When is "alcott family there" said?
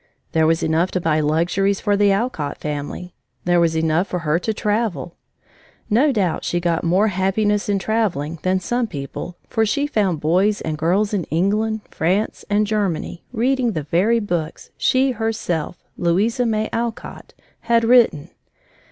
2.11-3.59